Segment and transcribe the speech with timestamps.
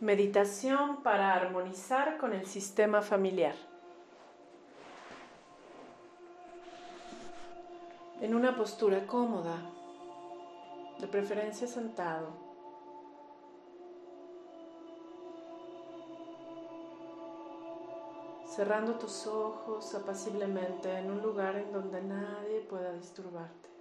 [0.00, 3.56] Meditación para armonizar con el sistema familiar.
[8.20, 9.56] En una postura cómoda,
[11.00, 12.28] de preferencia sentado.
[18.46, 23.77] Cerrando tus ojos apaciblemente en un lugar en donde nadie pueda disturbarte.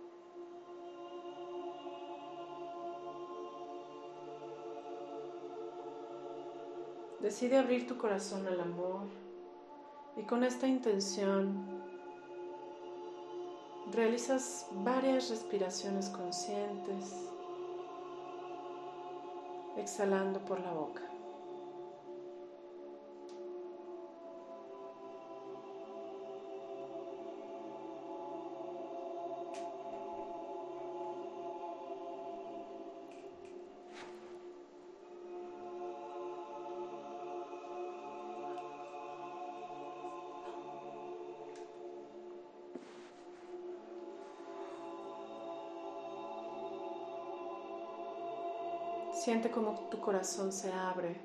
[7.27, 9.01] Decide abrir tu corazón al amor
[10.15, 11.57] y con esta intención
[13.91, 17.13] realizas varias respiraciones conscientes,
[19.75, 21.01] exhalando por la boca.
[49.17, 51.19] Siente como tu corazón se abre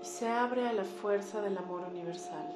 [0.00, 2.54] y se abre a la fuerza del amor universal.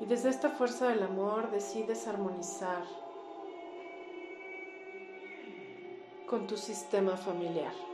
[0.00, 2.82] Y desde esta fuerza del amor decides armonizar
[6.26, 7.91] con tu sistema familiar.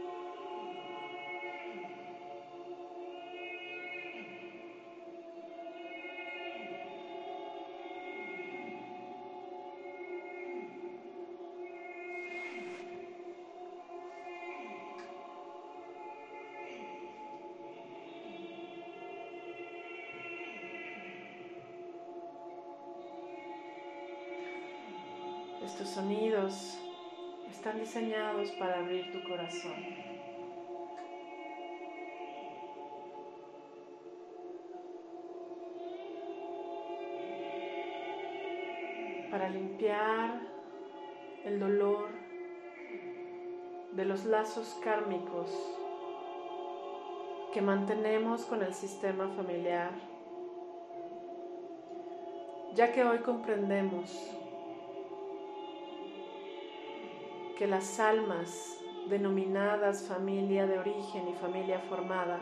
[25.68, 26.78] Estos sonidos
[27.50, 29.74] están diseñados para abrir tu corazón.
[39.30, 40.40] Para limpiar
[41.44, 42.08] el dolor
[43.92, 45.50] de los lazos kármicos
[47.52, 49.92] que mantenemos con el sistema familiar,
[52.74, 54.34] ya que hoy comprendemos
[57.58, 62.38] que las almas denominadas familia de origen y familia formada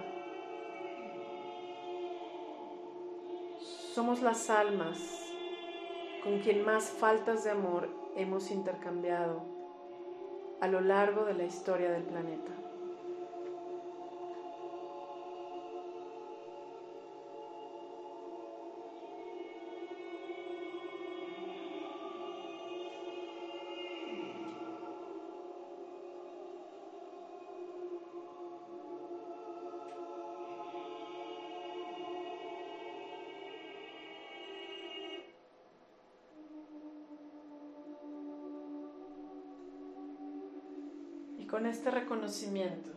[3.94, 5.32] somos las almas
[6.22, 9.42] con quien más faltas de amor hemos intercambiado
[10.60, 12.65] a lo largo de la historia del planeta.
[41.48, 42.90] Con este reconocimiento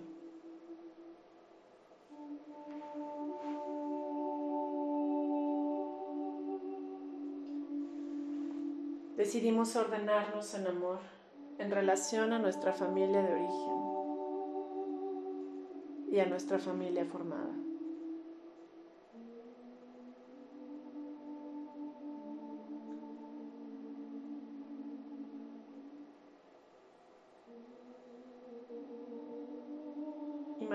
[9.18, 11.00] decidimos ordenarnos en amor
[11.60, 13.80] en relación a nuestra familia de origen
[16.12, 17.69] y a nuestra familia formada.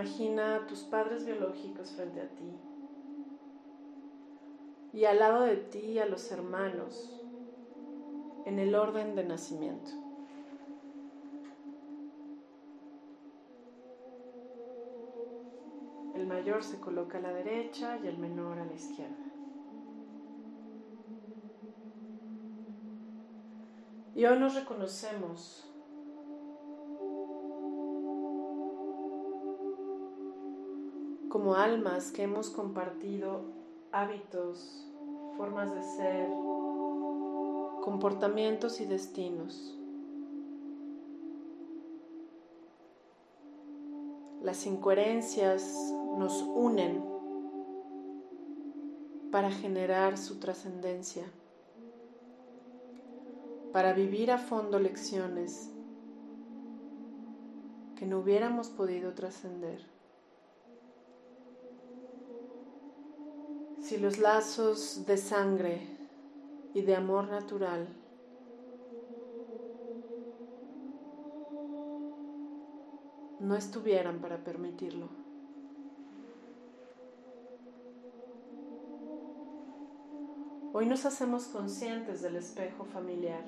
[0.05, 2.45] Imagina a tus padres biológicos frente a ti
[4.93, 7.23] y al lado de ti a los hermanos
[8.45, 9.93] en el orden de nacimiento.
[16.15, 19.25] El mayor se coloca a la derecha y el menor a la izquierda.
[24.15, 25.74] Y hoy nos reconocemos
[31.45, 33.43] como almas que hemos compartido
[33.93, 34.89] hábitos,
[35.37, 36.27] formas de ser,
[37.83, 39.79] comportamientos y destinos.
[44.41, 47.05] Las incoherencias nos unen
[49.31, 51.27] para generar su trascendencia,
[53.71, 55.71] para vivir a fondo lecciones
[57.97, 59.93] que no hubiéramos podido trascender
[63.85, 65.87] Si los lazos de sangre
[66.73, 67.87] y de amor natural
[73.41, 75.11] no estuvieran para permitirlo.
[80.73, 83.45] Hoy nos hacemos conscientes del espejo familiar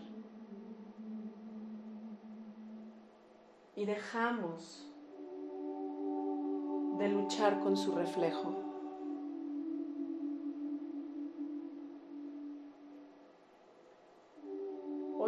[3.74, 4.86] y dejamos
[6.98, 8.65] de luchar con su reflejo.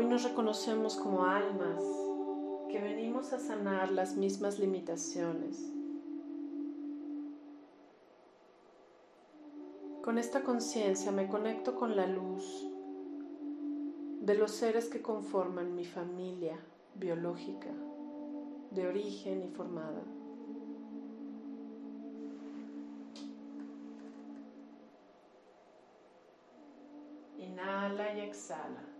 [0.08, 1.84] Nos reconocemos como almas
[2.70, 5.70] que venimos a sanar las mismas limitaciones.
[10.02, 12.66] Con esta conciencia me conecto con la luz
[14.22, 16.58] de los seres que conforman mi familia
[16.94, 17.70] biológica,
[18.70, 20.02] de origen y formada.
[27.37, 28.98] Inhala y exhala.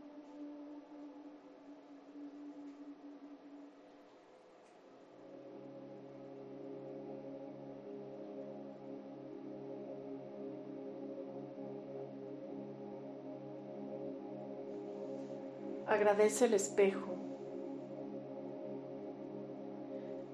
[15.89, 17.15] Agradece el espejo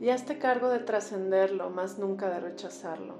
[0.00, 3.14] y hazte cargo de trascenderlo, más nunca de rechazarlo.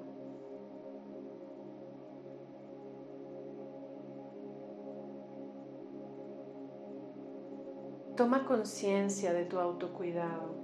[8.17, 10.55] Toma conciencia de tu autocuidado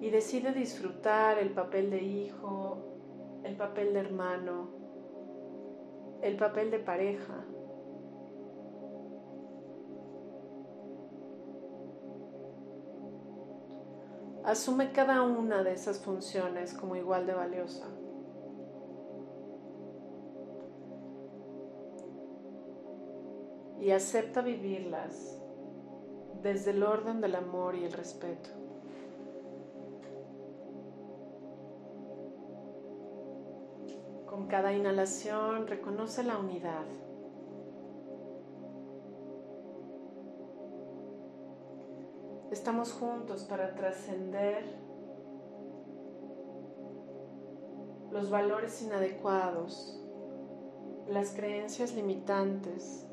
[0.00, 4.70] y decide disfrutar el papel de hijo, el papel de hermano,
[6.22, 7.44] el papel de pareja.
[14.48, 17.84] Asume cada una de esas funciones como igual de valiosa.
[23.78, 25.38] Y acepta vivirlas
[26.42, 28.48] desde el orden del amor y el respeto.
[34.24, 36.86] Con cada inhalación reconoce la unidad.
[42.50, 44.64] Estamos juntos para trascender
[48.10, 50.02] los valores inadecuados,
[51.08, 53.06] las creencias limitantes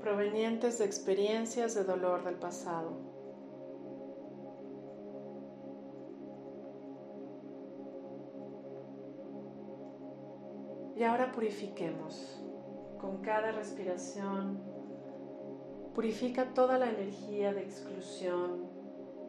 [0.00, 2.92] provenientes de experiencias de dolor del pasado.
[10.96, 12.42] Y ahora purifiquemos
[12.98, 14.67] con cada respiración
[15.94, 18.66] Purifica toda la energía de exclusión,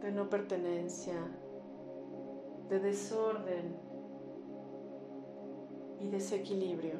[0.02, 1.16] de no pertenencia,
[2.70, 3.76] de desorden
[6.00, 7.00] y desequilibrio.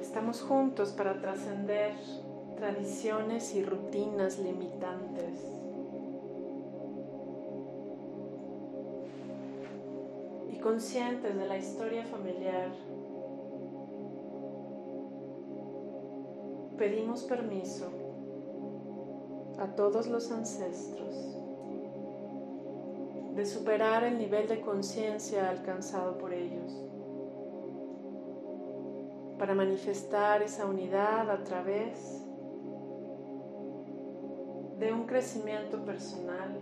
[0.00, 1.94] Estamos juntos para trascender
[2.56, 5.40] tradiciones y rutinas limitantes.
[10.52, 12.70] Y conscientes de la historia familiar,
[16.78, 17.88] pedimos permiso
[19.58, 21.34] a todos los ancestros
[23.34, 26.84] de superar el nivel de conciencia alcanzado por ellos
[29.38, 32.23] para manifestar esa unidad a través
[34.84, 36.60] de un crecimiento personal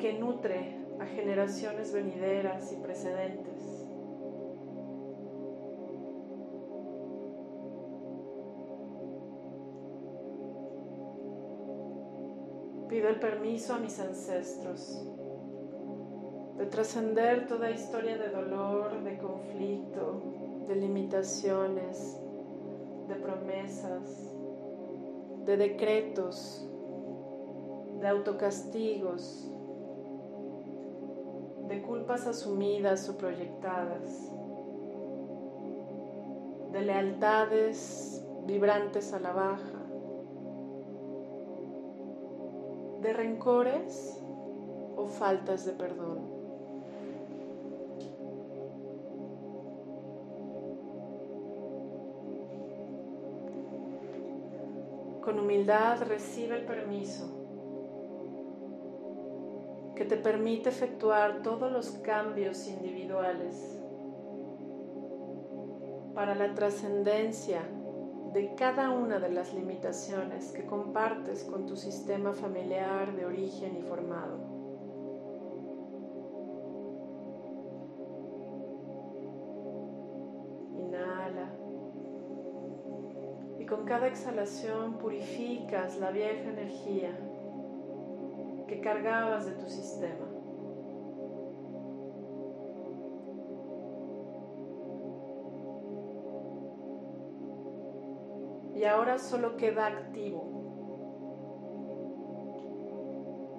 [0.00, 3.62] que nutre a generaciones venideras y precedentes.
[12.88, 15.00] Pido el permiso a mis ancestros
[16.58, 20.20] de trascender toda historia de dolor, de conflicto,
[20.66, 22.18] de limitaciones,
[23.06, 24.33] de promesas,
[25.44, 26.66] de decretos,
[28.00, 29.50] de autocastigos,
[31.68, 34.30] de culpas asumidas o proyectadas,
[36.72, 39.80] de lealtades vibrantes a la baja,
[43.00, 44.20] de rencores
[44.96, 46.33] o faltas de perdón.
[55.24, 57.24] Con humildad recibe el permiso
[59.96, 63.80] que te permite efectuar todos los cambios individuales
[66.14, 67.62] para la trascendencia
[68.34, 73.82] de cada una de las limitaciones que compartes con tu sistema familiar de origen y
[73.82, 74.53] formado.
[83.94, 87.16] Cada exhalación purificas la vieja energía
[88.66, 90.26] que cargabas de tu sistema.
[98.74, 100.42] Y ahora solo queda activo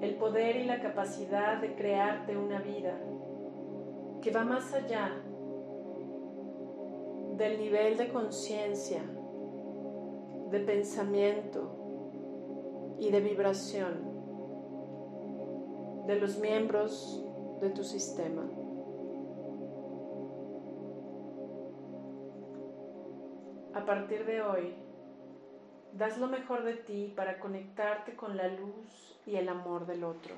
[0.02, 3.00] el poder y la capacidad de crearte una vida
[4.22, 5.14] que va más allá
[7.38, 9.02] del nivel de conciencia,
[10.52, 14.16] de pensamiento y de vibración
[16.08, 17.24] de los miembros
[17.62, 18.44] de tu sistema.
[23.74, 24.74] A partir de hoy,
[25.94, 30.36] das lo mejor de ti para conectarte con la luz y el amor del otro.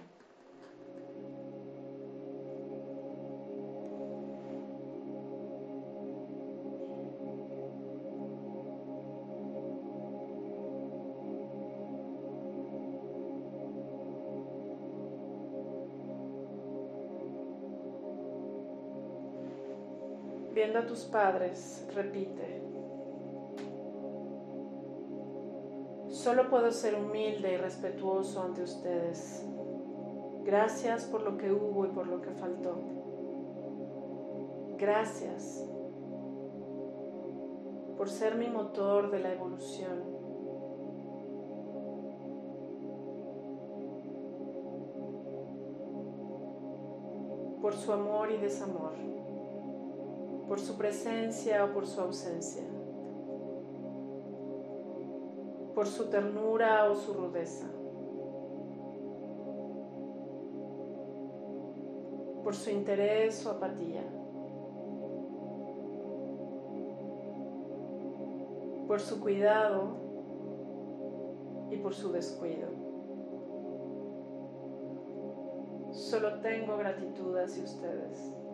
[20.67, 22.61] Viendo a tus padres, repite.
[26.09, 29.45] Solo puedo ser humilde y respetuoso ante ustedes.
[30.43, 32.81] Gracias por lo que hubo y por lo que faltó.
[34.77, 35.65] Gracias
[37.95, 40.03] por ser mi motor de la evolución.
[47.61, 49.07] Por su amor y desamor
[50.47, 52.63] por su presencia o por su ausencia,
[55.75, 57.67] por su ternura o su rudeza,
[62.43, 64.03] por su interés o apatía,
[68.87, 69.97] por su cuidado
[71.69, 72.69] y por su descuido.
[75.91, 78.46] Solo tengo gratitud hacia ustedes.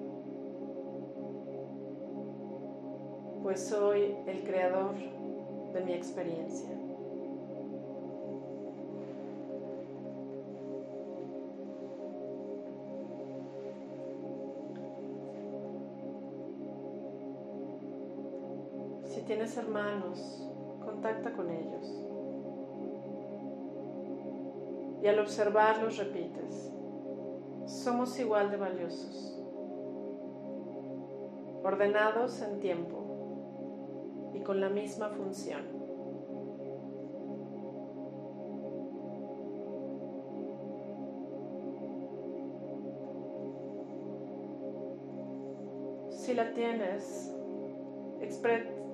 [3.53, 4.95] Pues soy el creador
[5.73, 6.69] de mi experiencia.
[19.05, 20.49] Si tienes hermanos,
[20.83, 22.03] contacta con ellos.
[25.03, 26.71] Y al observarlos repites,
[27.67, 29.39] somos igual de valiosos,
[31.63, 33.03] ordenados en tiempo
[34.43, 35.61] con la misma función.
[46.09, 47.35] Si la tienes,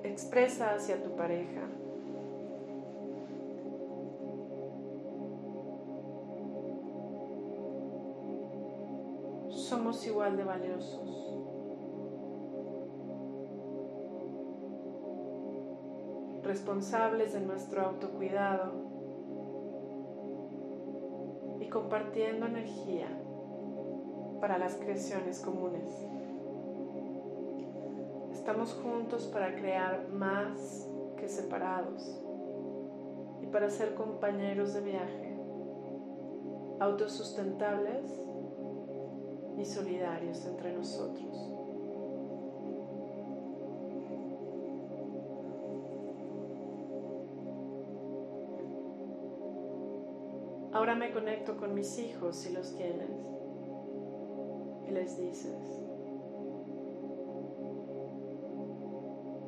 [0.02, 1.62] expresa hacia tu pareja.
[9.48, 11.36] Somos igual de valiosos.
[16.50, 18.72] Responsables de nuestro autocuidado
[21.60, 23.06] y compartiendo energía
[24.40, 25.88] para las creaciones comunes.
[28.32, 32.20] Estamos juntos para crear más que separados
[33.42, 35.38] y para ser compañeros de viaje,
[36.80, 38.10] autosustentables
[39.56, 41.59] y solidarios entre nosotros.
[50.80, 53.10] Ahora me conecto con mis hijos si los tienes
[54.88, 55.78] y les dices,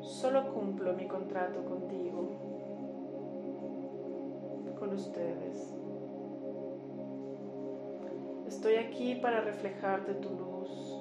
[0.02, 2.28] solo cumplo mi contrato contigo,
[4.78, 5.74] con ustedes.
[8.46, 10.98] Estoy aquí para reflejarte tu luz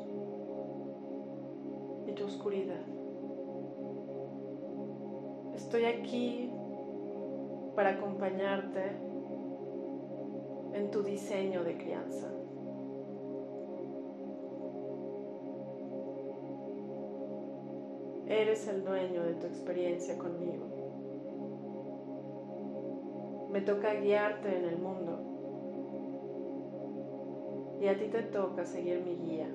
[2.07, 2.85] y tu oscuridad.
[5.53, 6.49] Estoy aquí
[7.75, 9.10] para acompañarte
[10.73, 12.27] en tu diseño de crianza.
[18.27, 20.67] Eres el dueño de tu experiencia conmigo.
[23.51, 25.31] Me toca guiarte en el mundo.
[27.81, 29.49] y a ti te toca seguir mi guía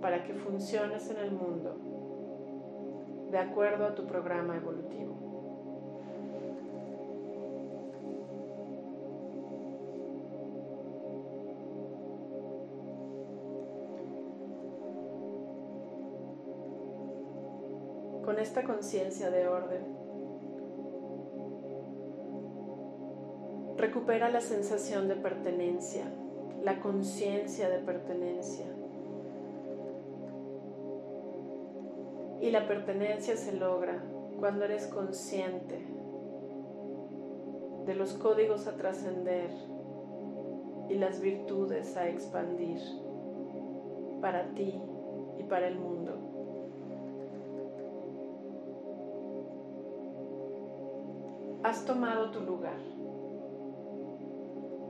[0.00, 1.76] para que funciones en el mundo
[3.30, 5.17] de acuerdo a tu programa evolutivo.
[18.38, 19.82] Esta conciencia de orden,
[23.76, 26.04] recupera la sensación de pertenencia,
[26.62, 28.66] la conciencia de pertenencia
[32.40, 34.00] Y la pertenencia se logra
[34.38, 35.84] cuando eres consciente
[37.84, 39.50] de los códigos a trascender
[40.88, 42.80] y las virtudes a expandir
[44.20, 44.80] para ti
[45.38, 46.17] y para el mundo.
[51.68, 52.78] Has tomado tu lugar.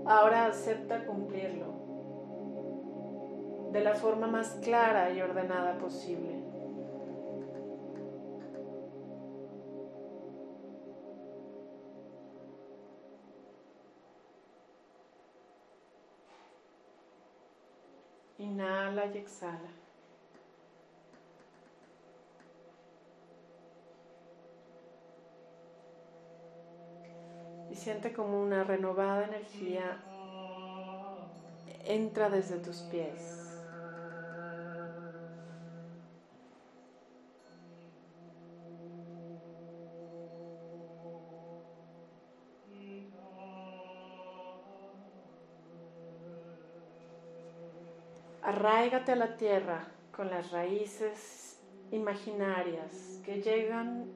[0.06, 1.66] Ahora acepta cumplirlo
[3.72, 6.40] de la forma más clara y ordenada posible.
[18.38, 19.87] Inhala y exhala.
[27.78, 29.98] Siente como una renovada energía
[31.84, 33.34] entra desde tus pies.
[48.42, 51.58] Arraigate a la tierra con las raíces
[51.92, 54.06] imaginarias que llegan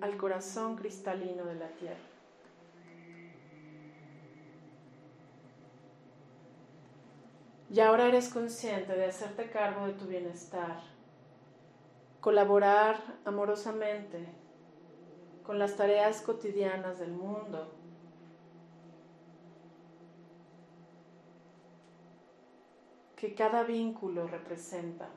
[0.00, 2.09] al corazón cristalino de la tierra.
[7.72, 10.80] Y ahora eres consciente de hacerte cargo de tu bienestar,
[12.20, 14.26] colaborar amorosamente
[15.44, 17.72] con las tareas cotidianas del mundo
[23.14, 25.08] que cada vínculo representa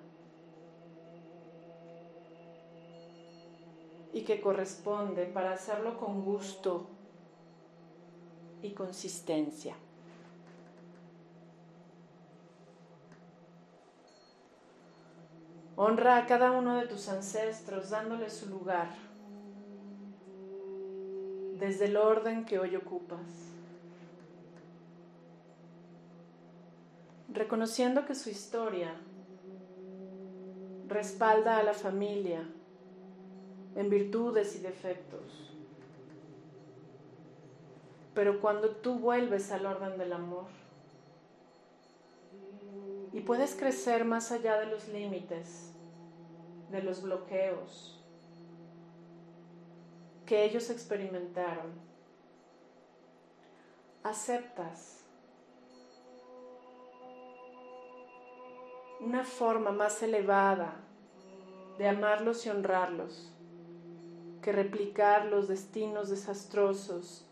[4.11, 6.85] y que corresponde para hacerlo con gusto
[8.61, 9.75] y consistencia.
[15.85, 18.87] Honra a cada uno de tus ancestros dándole su lugar
[21.59, 23.19] desde el orden que hoy ocupas.
[27.27, 28.93] reconociendo que su historia
[30.87, 32.47] respalda a la familia
[33.75, 35.51] en virtudes y defectos.
[38.13, 40.62] Pero cuando tú vuelves al orden del amor
[43.13, 45.71] y puedes crecer más allá de los límites,
[46.71, 48.03] de los bloqueos
[50.25, 51.71] que ellos experimentaron,
[54.03, 55.03] aceptas
[58.99, 60.75] una forma más elevada
[61.77, 63.29] de amarlos y honrarlos
[64.41, 67.25] que replicar los destinos desastrosos,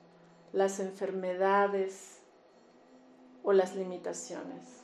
[0.53, 2.21] las enfermedades
[3.43, 4.80] o las limitaciones.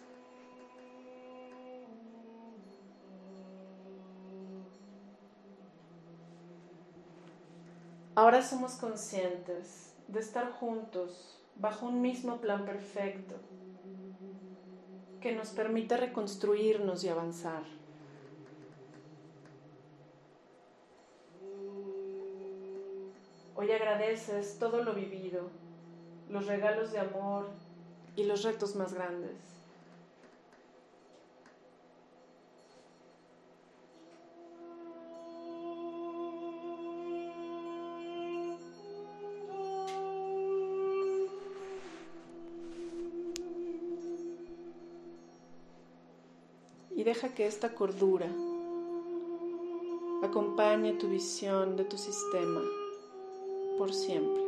[8.18, 13.36] Ahora somos conscientes de estar juntos bajo un mismo plan perfecto
[15.22, 17.62] que nos permite reconstruirnos y avanzar.
[23.54, 25.52] Hoy agradeces todo lo vivido,
[26.28, 27.46] los regalos de amor
[28.16, 29.57] y los retos más grandes.
[47.08, 48.28] Deja que esta cordura
[50.24, 52.60] acompañe tu visión de tu sistema
[53.78, 54.47] por siempre.